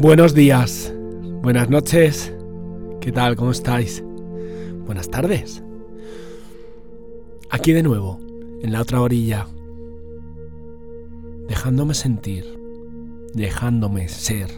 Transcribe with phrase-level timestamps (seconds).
[0.00, 0.94] Buenos días,
[1.42, 2.32] buenas noches,
[3.00, 3.34] ¿qué tal?
[3.34, 4.02] ¿Cómo estáis?
[4.86, 5.62] Buenas tardes.
[7.50, 8.20] Aquí de nuevo,
[8.62, 9.48] en la otra orilla,
[11.48, 12.44] dejándome sentir,
[13.34, 14.48] dejándome ser.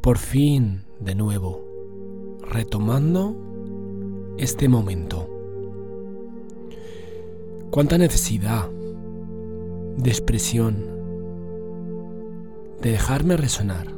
[0.00, 1.67] Por fin, de nuevo,
[2.50, 3.36] retomando
[4.38, 5.28] este momento.
[7.70, 8.68] Cuánta necesidad
[9.98, 10.86] de expresión,
[12.80, 13.88] de dejarme resonar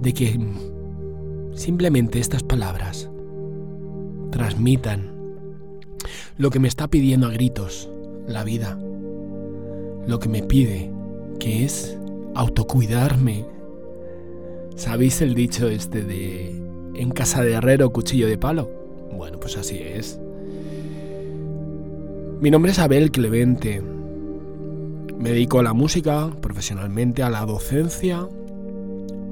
[0.00, 0.38] de que
[1.54, 3.10] simplemente estas palabras
[4.30, 5.10] transmitan
[6.36, 7.90] lo que me está pidiendo a gritos
[8.26, 8.78] la vida,
[10.06, 10.90] lo que me pide,
[11.38, 11.98] que es
[12.34, 13.44] autocuidarme.
[14.76, 16.63] ¿Sabéis el dicho este de
[16.94, 18.70] en casa de herrero cuchillo de palo?
[19.16, 20.18] Bueno, pues así es.
[22.40, 23.82] Mi nombre es Abel Clemente.
[25.18, 28.28] Me dedico a la música profesionalmente, a la docencia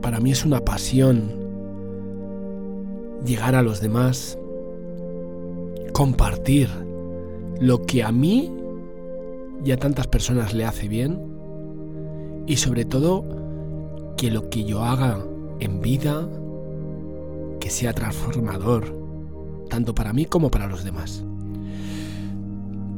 [0.02, 1.32] para mí es una pasión
[3.24, 4.36] llegar a los demás,
[5.92, 6.68] compartir
[7.60, 8.52] lo que a mí
[9.64, 11.20] y a tantas personas le hace bien
[12.46, 13.24] y sobre todo
[14.16, 15.24] que lo que yo haga
[15.60, 16.28] en vida
[17.62, 18.92] que sea transformador
[19.70, 21.24] tanto para mí como para los demás.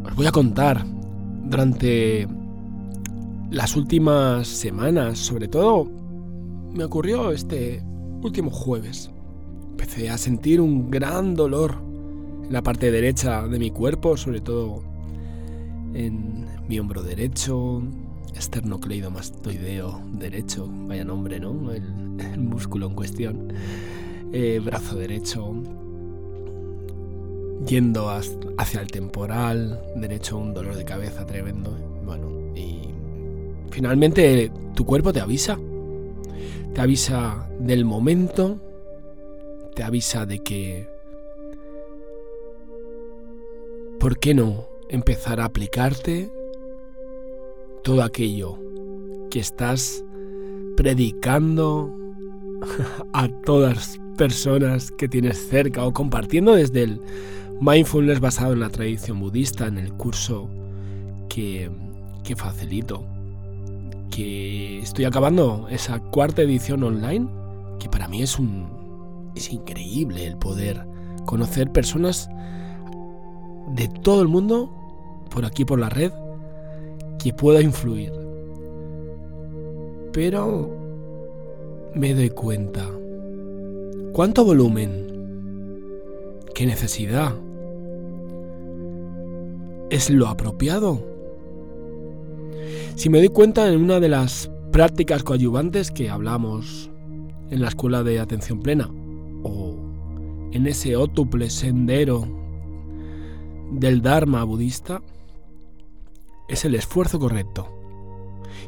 [0.07, 0.87] Os voy a contar
[1.45, 2.27] durante
[3.51, 5.87] las últimas semanas, sobre todo
[6.73, 7.83] me ocurrió este
[8.23, 9.11] último jueves.
[9.73, 11.77] Empecé a sentir un gran dolor
[12.47, 14.83] en la parte derecha de mi cuerpo, sobre todo
[15.93, 17.83] en mi hombro derecho,
[18.35, 21.71] esternocleidomastoideo derecho, vaya nombre, ¿no?
[21.71, 21.83] El,
[22.39, 23.53] músculo en cuestión,
[24.35, 25.55] eh, brazo derecho,
[27.67, 28.11] yendo
[28.59, 31.71] hacia el temporal derecho, un dolor de cabeza tremendo.
[32.05, 32.81] Bueno, y
[33.71, 35.59] finalmente tu cuerpo te avisa
[36.75, 38.59] te avisa del momento,
[39.77, 40.89] te avisa de que,
[44.01, 46.33] ¿por qué no empezar a aplicarte
[47.85, 48.59] todo aquello
[49.31, 50.05] que estás
[50.77, 51.95] predicando
[53.13, 57.01] a todas personas que tienes cerca o compartiendo desde el
[57.61, 60.49] mindfulness basado en la tradición budista en el curso
[61.29, 61.71] que,
[62.23, 63.05] que facilito?
[64.15, 67.29] que estoy acabando esa cuarta edición online,
[67.81, 68.69] que para mí es un
[69.35, 70.87] es increíble el poder
[71.25, 72.31] conocer personas
[73.75, 74.73] de todo el mundo
[75.31, 76.13] por aquí por la red
[77.19, 78.13] que pueda influir.
[80.13, 80.71] Pero
[81.95, 82.91] me doy cuenta.
[84.13, 85.07] ¿Cuánto volumen?
[86.55, 87.35] ¿Qué necesidad?
[89.91, 91.01] ¿Es lo apropiado?
[92.97, 96.91] Si me doy cuenta en una de las prácticas coadyuvantes que hablamos
[97.51, 98.91] en la escuela de atención plena
[99.45, 99.77] o
[100.53, 102.27] en ese ótuple sendero
[103.73, 105.01] del Dharma budista,
[106.49, 107.69] es el esfuerzo correcto.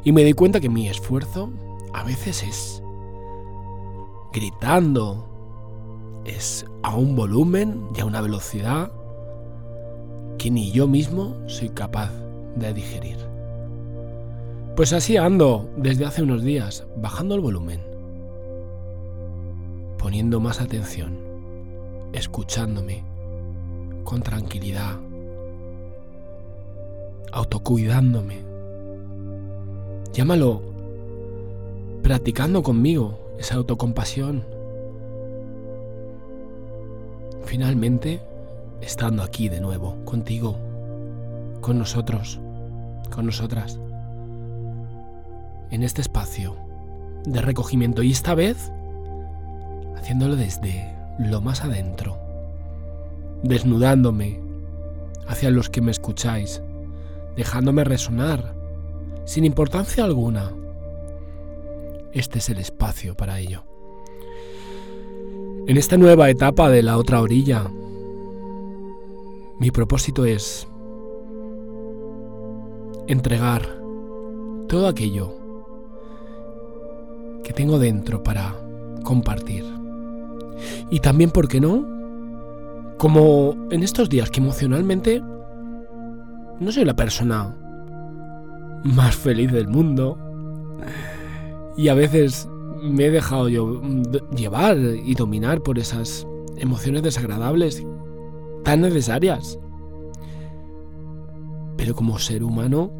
[0.05, 1.51] Y me doy cuenta que mi esfuerzo
[1.93, 2.83] a veces es
[4.37, 5.27] gritando,
[6.23, 8.91] es a un volumen y a una velocidad
[10.37, 12.11] que ni yo mismo soy capaz
[12.55, 13.17] de digerir.
[14.75, 17.81] Pues así ando desde hace unos días, bajando el volumen,
[19.97, 21.17] poniendo más atención,
[22.13, 23.03] escuchándome
[24.03, 24.99] con tranquilidad,
[27.31, 28.43] autocuidándome.
[30.13, 30.61] Llámalo
[32.03, 34.45] practicando conmigo esa autocompasión.
[37.45, 38.21] Finalmente,
[38.81, 40.57] estando aquí de nuevo, contigo,
[41.61, 42.39] con nosotros,
[43.13, 43.79] con nosotras
[45.69, 46.55] en este espacio
[47.25, 48.71] de recogimiento y esta vez
[49.97, 52.17] haciéndolo desde lo más adentro,
[53.43, 54.39] desnudándome
[55.27, 56.61] hacia los que me escucháis,
[57.35, 58.53] dejándome resonar
[59.25, 60.53] sin importancia alguna.
[62.13, 63.63] Este es el espacio para ello.
[65.67, 67.69] En esta nueva etapa de la otra orilla,
[69.59, 70.67] mi propósito es
[73.07, 73.61] entregar
[74.67, 75.33] todo aquello
[77.43, 78.55] que tengo dentro para
[79.03, 79.65] compartir.
[80.89, 81.85] Y también, ¿por qué no?
[82.97, 85.21] Como en estos días que emocionalmente
[86.59, 87.55] no soy la persona
[88.83, 90.17] más feliz del mundo.
[91.77, 92.49] Y a veces
[92.81, 93.81] me he dejado yo
[94.35, 96.27] llevar y dominar por esas
[96.57, 97.83] emociones desagradables
[98.63, 99.57] tan necesarias.
[101.77, 102.91] Pero como ser humano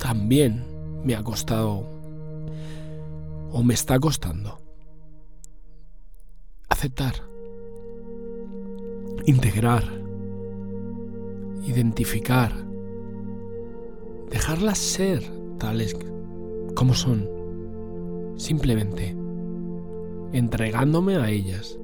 [0.00, 0.64] también
[1.04, 1.86] me ha costado
[3.52, 4.58] o me está costando
[6.68, 7.14] aceptar,
[9.26, 9.84] integrar,
[11.64, 12.52] identificar,
[14.30, 15.22] dejarlas ser
[15.58, 15.96] tales
[16.74, 17.28] como son,
[18.36, 19.16] simplemente
[20.32, 21.78] entregándome a ellas.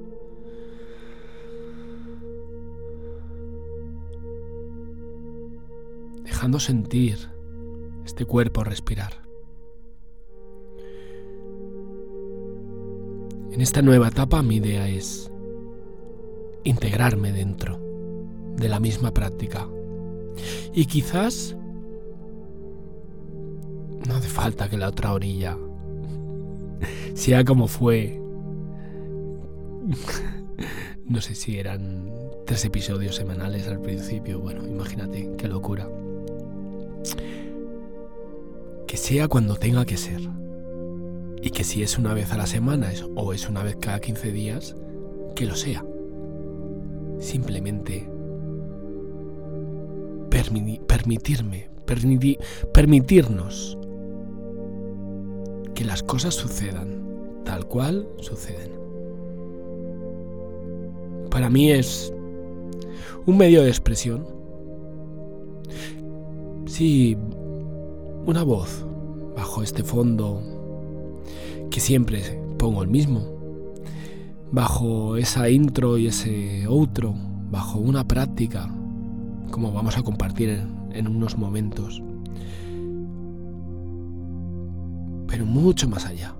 [6.23, 7.17] Dejando sentir
[8.05, 9.13] este cuerpo respirar.
[13.51, 15.31] En esta nueva etapa mi idea es
[16.63, 17.79] integrarme dentro
[18.55, 19.67] de la misma práctica.
[20.73, 21.55] Y quizás
[24.07, 25.57] no hace falta que la otra orilla
[27.13, 28.19] sea como fue.
[31.05, 32.09] No sé si eran
[32.45, 34.39] tres episodios semanales al principio.
[34.39, 35.87] Bueno, imagínate, qué locura.
[38.87, 40.21] Que sea cuando tenga que ser.
[41.41, 44.31] Y que si es una vez a la semana o es una vez cada 15
[44.31, 44.75] días,
[45.35, 45.83] que lo sea.
[47.19, 48.07] Simplemente
[50.87, 51.69] permitirme,
[52.73, 53.77] permitirnos
[55.81, 58.69] que las cosas sucedan tal cual suceden.
[61.31, 62.13] Para mí es
[63.25, 64.27] un medio de expresión.
[66.67, 67.17] Sí,
[68.27, 68.85] una voz
[69.35, 70.43] bajo este fondo
[71.71, 73.23] que siempre pongo el mismo,
[74.51, 77.15] bajo esa intro y ese outro,
[77.49, 78.69] bajo una práctica,
[79.49, 80.61] como vamos a compartir
[80.91, 82.03] en, unos momentos,
[85.43, 86.35] mucho más allá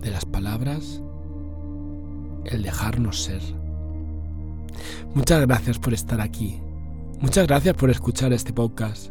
[0.00, 1.02] de las palabras,
[2.44, 3.40] el dejarnos ser.
[5.14, 6.58] Muchas gracias por estar aquí.
[7.20, 9.10] Muchas gracias por escuchar este podcast.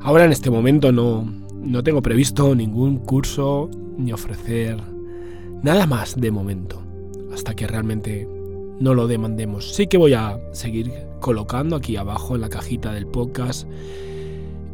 [0.00, 1.22] Ahora en este momento no,
[1.54, 4.80] no tengo previsto ningún curso ni ofrecer
[5.62, 6.82] nada más de momento,
[7.32, 8.28] hasta que realmente
[8.80, 9.74] no lo demandemos.
[9.74, 13.66] Sí que voy a seguir colocando aquí abajo en la cajita del podcast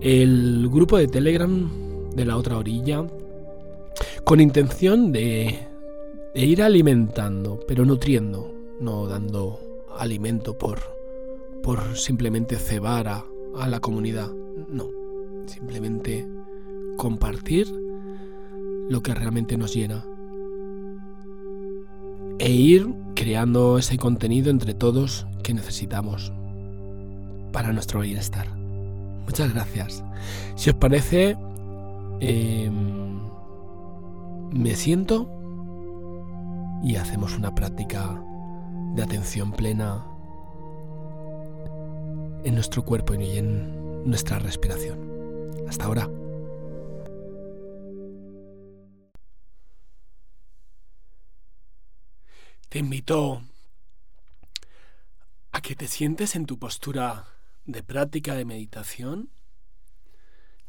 [0.02, 1.70] el grupo de Telegram
[2.14, 3.06] de la otra orilla,
[4.24, 5.68] con intención de,
[6.34, 9.60] ir alimentando, pero nutriendo, no dando
[9.98, 10.80] alimento por,
[11.62, 13.24] por simplemente cebar a,
[13.56, 14.30] a la comunidad,
[14.68, 14.88] no,
[15.46, 16.26] simplemente
[16.96, 17.66] compartir
[18.88, 20.04] lo que realmente nos llena.
[22.38, 26.32] E ir creando ese contenido entre todos que necesitamos
[27.52, 28.48] para nuestro bienestar.
[29.24, 30.02] Muchas gracias.
[30.56, 31.36] Si os parece,
[32.20, 33.01] em,
[34.52, 35.28] me siento
[36.82, 38.22] y hacemos una práctica
[38.94, 40.06] de atención plena
[42.44, 45.56] en nuestro cuerpo y en nuestra respiración.
[45.68, 46.10] Hasta ahora.
[52.68, 53.42] Te invito
[55.52, 57.26] a que te sientes en tu postura
[57.64, 59.30] de práctica de meditación,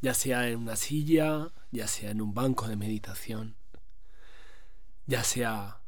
[0.02, 3.56] ya sea en una silla, ya sea en un banco de meditación,
[5.06, 5.82] ya sea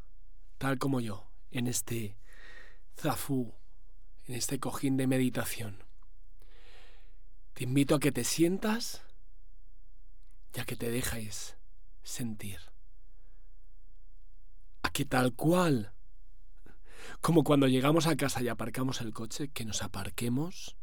[0.58, 2.18] tal como yo, en este
[2.98, 3.54] zafú,
[4.26, 5.84] en este cojín de meditación.
[7.54, 9.02] Te invito a que te sientas
[10.54, 11.58] ya que te dejes
[12.04, 12.60] sentir.
[14.84, 15.92] A que tal cual
[17.22, 20.76] como cuando llegamos a casa y aparcamos el coche, que nos aparquemos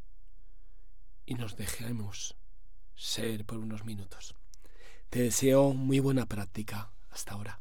[1.27, 2.37] y nos dejemos
[2.95, 4.35] ser por unos minutos.
[5.11, 7.61] Te deseo muy buena práctica hasta ahora.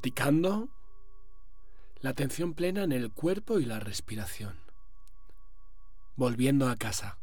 [0.00, 0.68] practicando
[2.00, 4.58] la atención plena en el cuerpo y la respiración,
[6.16, 7.18] volviendo a casa.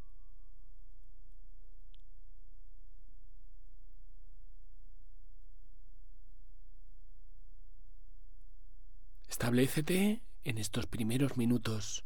[9.27, 12.03] Establecete en estos primeros minutos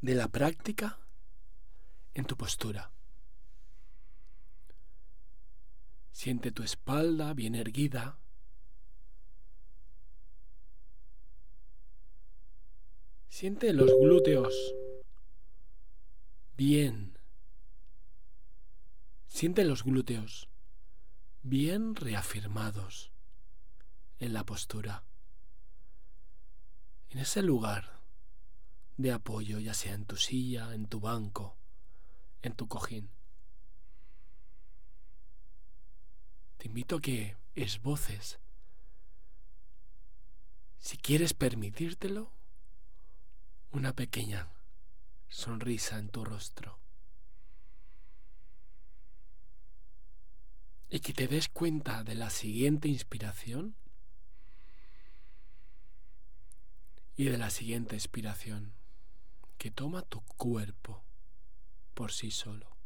[0.00, 0.98] de la práctica
[2.14, 2.92] en tu postura.
[6.12, 8.18] Siente tu espalda bien erguida.
[13.28, 14.74] Siente los glúteos
[16.56, 17.18] bien.
[19.26, 20.48] Siente los glúteos
[21.42, 23.12] bien reafirmados
[24.18, 25.04] en la postura
[27.10, 28.00] en ese lugar
[28.96, 31.56] de apoyo, ya sea en tu silla, en tu banco,
[32.42, 33.10] en tu cojín.
[36.58, 38.40] Te invito a que esboces,
[40.78, 42.32] si quieres permitírtelo,
[43.72, 44.48] una pequeña
[45.28, 46.78] sonrisa en tu rostro.
[50.90, 53.76] Y que te des cuenta de la siguiente inspiración
[57.16, 58.72] y de la siguiente expiración
[59.58, 61.04] que toma tu cuerpo
[61.92, 62.77] por sí solo.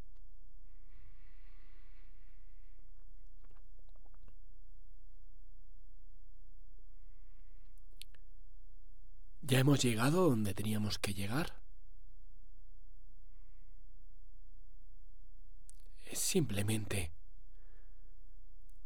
[9.53, 11.53] Ya hemos llegado donde teníamos que llegar.
[16.07, 17.13] Es simplemente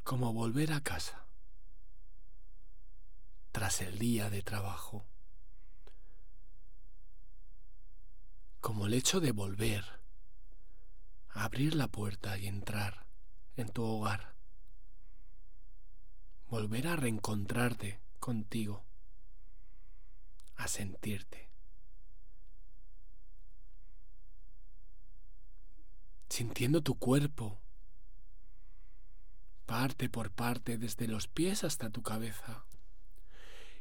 [0.02, 1.24] como volver a casa
[3.52, 5.06] tras el día de trabajo.
[8.60, 9.84] como el hecho de volver,
[11.28, 13.06] abrir la puerta y entrar
[13.56, 14.34] en tu hogar,
[16.48, 18.84] volver a reencontrarte contigo,
[20.56, 21.48] a sentirte,
[26.28, 27.60] sintiendo tu cuerpo,
[29.66, 32.64] parte por parte, desde los pies hasta tu cabeza,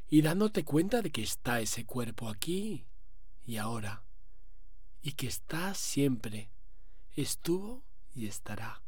[0.08, 2.86] y dándote cuenta de que está ese cuerpo aquí
[3.44, 4.02] y ahora.
[5.02, 6.50] Y que está siempre,
[7.14, 8.82] estuvo y estará,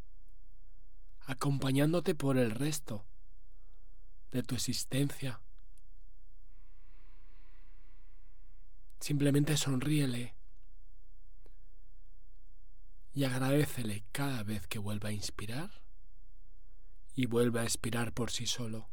[1.27, 3.05] acompañándote por el resto
[4.33, 5.41] de tu existencia.
[9.01, 10.35] Simplemente sonríele
[13.15, 15.71] y agradecele cada vez que vuelva a inspirar
[17.15, 18.89] y vuelva a expirar por sí solo.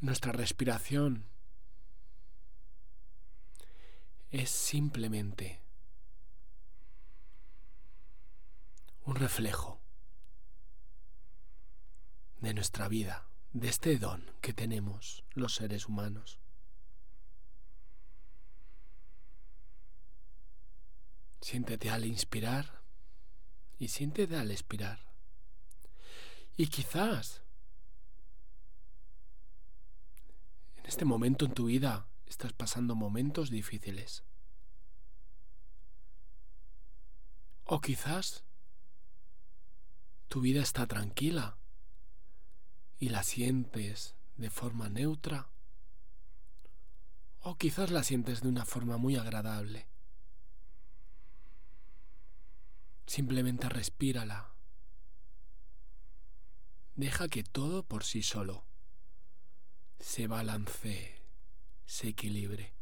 [0.00, 1.24] Nuestra respiración
[4.30, 5.62] es simplemente
[9.04, 9.80] un reflejo
[12.46, 16.38] de nuestra vida, de este don que tenemos los seres humanos.
[21.40, 22.82] Siéntete al inspirar
[23.80, 25.00] y siéntete al expirar.
[26.56, 27.42] Y quizás
[30.76, 34.22] En este momento en tu vida estás pasando momentos difíciles.
[37.64, 38.44] O quizás
[40.28, 41.58] tu vida está tranquila
[42.98, 45.48] y la sientes de forma neutra.
[47.40, 49.86] O quizás la sientes de una forma muy agradable.
[53.06, 54.52] Simplemente respírala.
[56.96, 58.64] Deja que todo por sí solo
[60.00, 61.20] se balancee,
[61.84, 62.75] se equilibre.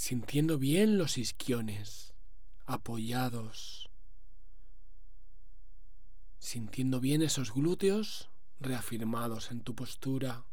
[0.00, 2.14] Sintiendo bien los isquiones
[2.64, 3.90] apoyados,
[6.38, 8.30] sintiendo bien esos glúteos
[8.60, 10.46] reafirmados en tu postura,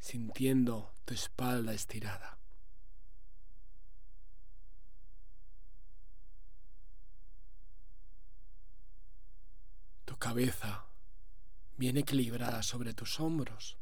[0.00, 2.40] sintiendo tu espalda estirada.
[10.18, 10.84] cabeza
[11.78, 13.78] bien equilibrada sobre tus hombros,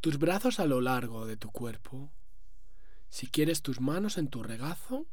[0.00, 2.10] tus brazos a lo largo de tu cuerpo,
[3.10, 5.06] si quieres tus manos en tu regazo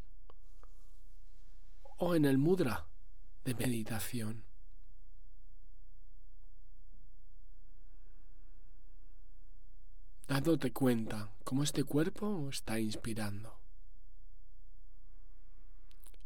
[1.97, 2.87] o en el mudra
[3.43, 4.45] de meditación.
[10.27, 13.59] Dándote cuenta cómo este cuerpo está inspirando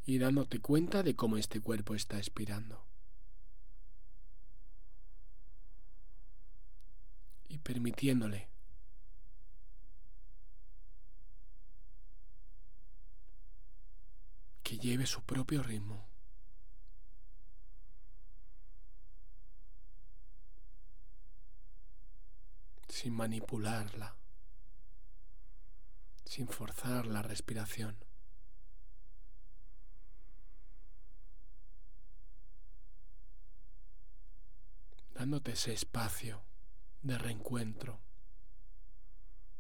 [0.05, 2.91] y dándote cuenta de cómo este cuerpo está expirando.
[7.61, 8.50] permitiéndole
[14.71, 16.07] que lleve su propio ritmo.
[22.87, 24.15] sin manipularla,
[26.23, 27.97] sin forzar la respiración.
[35.13, 36.43] dándote ese espacio
[37.01, 37.99] de reencuentro,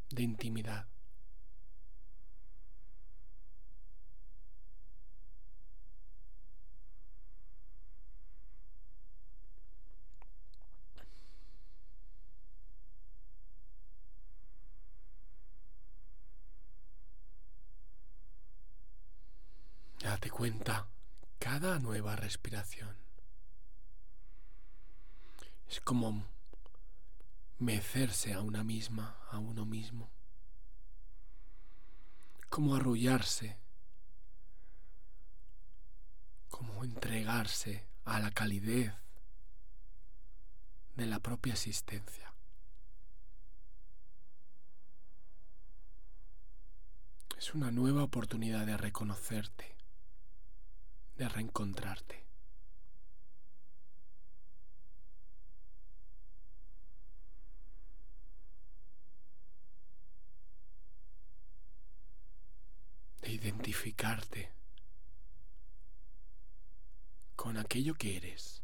[0.09, 0.87] de intimidad.
[20.01, 20.87] Date cuenta
[21.37, 22.15] cada nueva
[25.67, 26.25] Es como
[27.59, 30.09] mecerse a una misma, a uno mismo.
[32.49, 33.57] Como arrullarse.
[36.49, 38.93] Como entregarse a la calidez
[40.95, 42.33] de la propia existencia.
[47.37, 49.75] Es una nueva oportunidad de reconocerte,
[51.21, 52.25] de reencontrarte.
[63.21, 64.51] identificarte
[67.35, 68.63] con aquello que eres,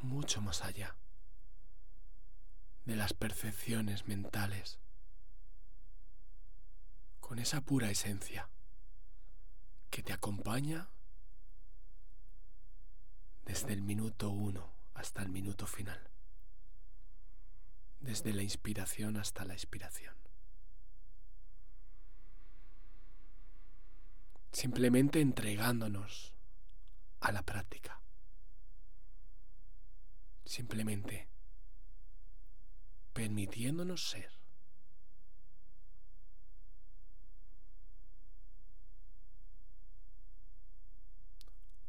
[0.00, 0.96] mucho más allá
[2.86, 4.80] de las percepciones mentales,
[7.20, 8.48] con esa pura esencia
[9.94, 10.88] que te acompaña
[13.44, 16.10] desde el minuto uno hasta el minuto final,
[18.00, 20.16] desde la inspiración hasta la expiración.
[24.54, 26.32] simplemente entregándonos
[27.20, 28.00] a la práctica.
[30.44, 31.28] Simplemente
[33.12, 34.33] permitiéndonos ser.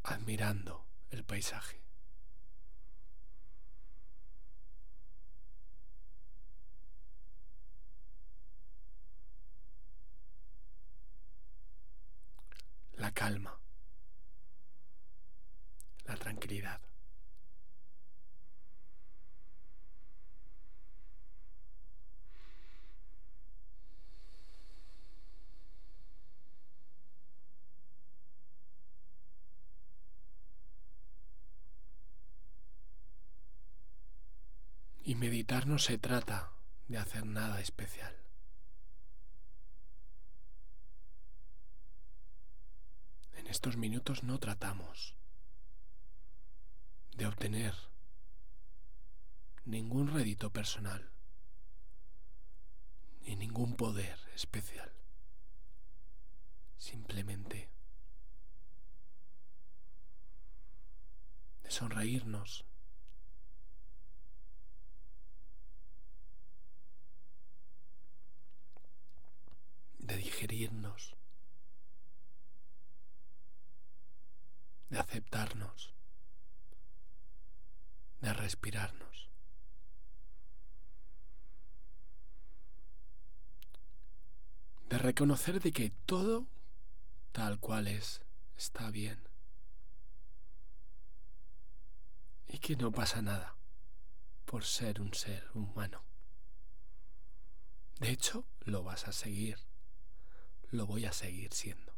[0.05, 1.85] Admirando el paisaje.
[12.97, 13.59] la calma,
[16.05, 16.81] la tranquilidad.
[35.07, 35.13] Y
[35.65, 36.51] no se trata
[36.87, 38.15] de hacer nada especial.
[43.55, 45.15] estos minutos no tratamos
[47.15, 47.73] de obtener
[49.63, 51.09] ningún rédito personal
[53.21, 54.91] ni ningún poder especial.
[56.77, 57.69] Simplemente
[61.63, 62.65] de sonreírnos.
[74.89, 75.93] De aceptarnos,
[78.21, 79.29] de respirarnos.
[84.89, 86.45] De reconocer de que todo
[87.31, 88.21] tal cual es
[88.55, 89.27] está bien.
[92.47, 93.55] Y que no pasa nada
[94.45, 96.03] por ser un ser humano.
[97.99, 99.57] De hecho, lo vas a seguir.
[100.71, 101.93] Lo voy a seguir siendo.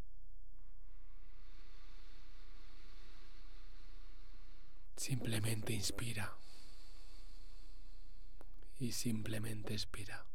[4.96, 6.38] Simplemente inspira
[8.80, 10.26] y simplemente expira.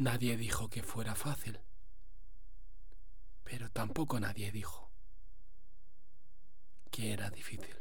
[0.00, 1.60] Nadie dijo que fuera fácil,
[3.44, 4.90] pero tampoco nadie dijo
[6.90, 7.76] que era difícil.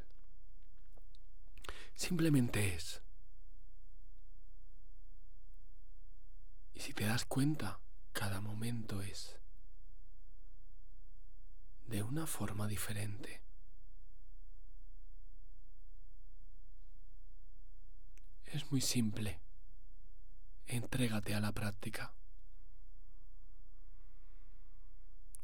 [1.96, 3.02] Simplemente es.
[6.74, 7.80] Y si te das cuenta,
[8.12, 9.40] cada momento es
[11.88, 13.42] de una forma diferente.
[18.44, 19.40] Es muy simple.
[20.70, 22.14] Entrégate a la práctica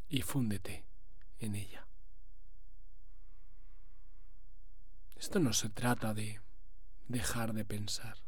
[0.07, 0.85] y fúndete
[1.39, 1.87] en ella.
[5.15, 6.41] Esto no se trata de
[7.07, 8.19] dejar de pensar.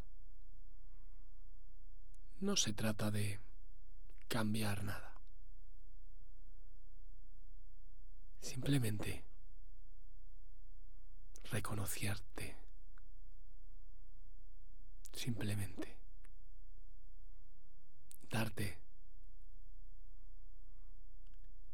[2.40, 3.40] No se trata de
[4.28, 5.22] cambiar nada.
[8.42, 9.24] Simplemente
[11.52, 12.58] reconocerte.
[15.14, 15.97] Simplemente
[18.38, 18.78] darte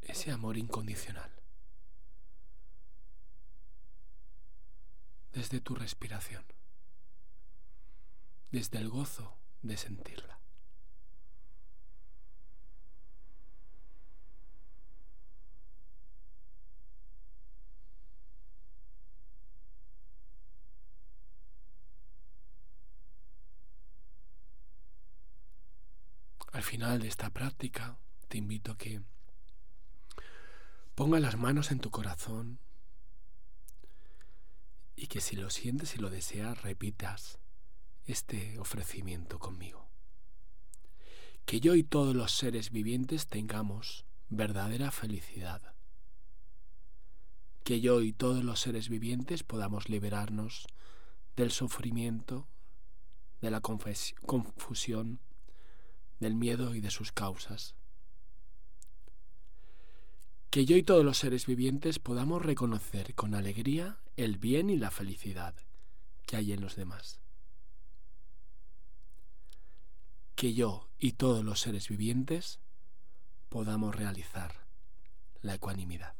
[0.00, 1.30] ese amor incondicional.
[5.34, 6.44] Desde tu respiración.
[8.50, 10.38] Desde el gozo de sentirla.
[26.52, 27.96] Al de esta práctica
[28.28, 29.00] te invito a que
[30.94, 32.58] ponga las manos en tu corazón
[34.94, 37.38] y que si lo sientes y lo deseas repitas
[38.06, 39.88] este ofrecimiento conmigo.
[41.46, 45.74] Que yo y todos los seres vivientes tengamos verdadera felicidad.
[47.64, 50.66] Que yo y todos los seres vivientes podamos liberarnos
[51.34, 52.46] del sufrimiento,
[53.40, 55.18] de la confusión,
[56.20, 57.74] del miedo y de sus causas.
[60.50, 64.90] Que yo y todos los seres vivientes podamos reconocer con alegría el bien y la
[64.90, 65.54] felicidad
[66.26, 67.20] que hay en los demás.
[70.36, 72.60] Que yo y todos los seres vivientes
[73.48, 74.66] podamos realizar
[75.42, 76.14] la ecuanimidad.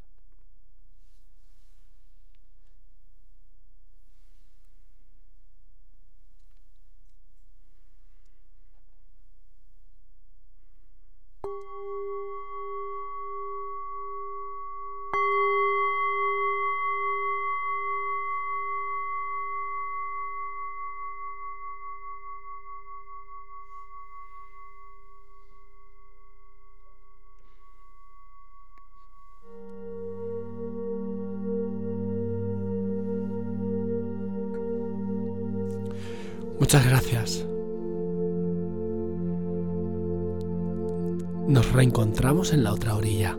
[36.65, 37.47] Muchas gracias.
[41.47, 43.39] Nos reencontramos en la otra orilla.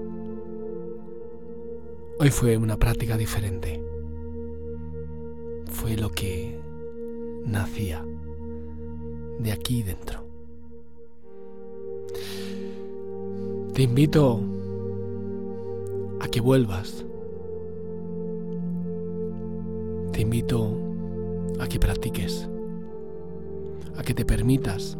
[2.19, 3.83] Hoy fue una práctica diferente.
[5.71, 6.55] Fue lo que
[7.45, 8.05] nacía
[9.39, 10.23] de aquí dentro.
[13.73, 14.39] Te invito
[16.19, 17.03] a que vuelvas.
[20.11, 20.77] Te invito
[21.59, 22.47] a que practiques
[23.97, 24.97] a que te permitas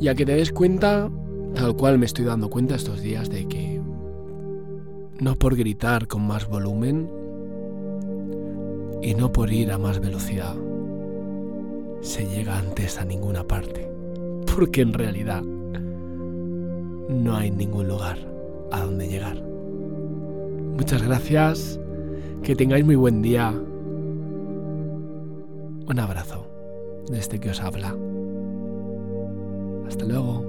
[0.00, 1.10] y a que te des cuenta,
[1.54, 3.80] tal cual me estoy dando cuenta estos días, de que
[5.20, 7.10] no por gritar con más volumen
[9.02, 10.56] y no por ir a más velocidad
[12.00, 13.90] se llega antes a ninguna parte,
[14.54, 18.18] porque en realidad no hay ningún lugar
[18.72, 19.42] a donde llegar.
[20.76, 21.78] Muchas gracias,
[22.42, 23.52] que tengáis muy buen día.
[25.86, 26.49] Un abrazo
[27.10, 27.96] desde que os habla.
[29.86, 30.44] Hasta luego.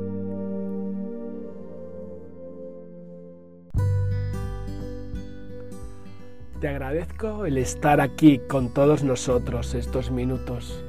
[6.59, 10.83] Te agradezco el estar aquí con todos nosotros estos minutos.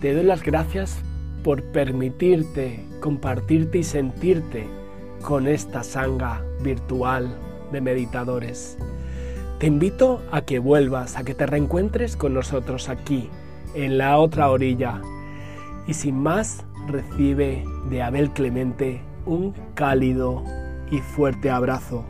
[0.00, 0.98] Te doy las gracias
[1.42, 4.66] por permitirte compartirte y sentirte
[5.22, 7.34] con esta sanga virtual
[7.72, 8.76] de meditadores.
[9.58, 13.30] Te invito a que vuelvas, a que te reencuentres con nosotros aquí
[13.74, 15.00] en la otra orilla.
[15.86, 20.42] Y sin más, recibe de Abel Clemente un cálido
[20.90, 22.04] y fuerte abrazo.